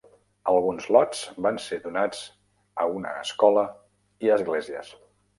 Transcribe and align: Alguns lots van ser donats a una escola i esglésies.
Alguns 0.51 0.85
lots 0.93 1.19
van 1.45 1.59
ser 1.65 1.77
donats 1.83 2.21
a 2.83 2.87
una 2.93 3.11
escola 3.25 3.67
i 4.29 4.33
esglésies. 4.37 4.91